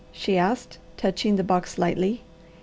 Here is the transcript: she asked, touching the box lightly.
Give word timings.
she 0.11 0.35
asked, 0.35 0.79
touching 0.97 1.35
the 1.35 1.43
box 1.43 1.77
lightly. 1.77 2.23